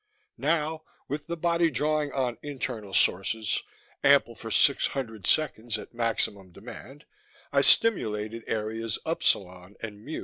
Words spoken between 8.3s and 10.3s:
areas upsilon and mu.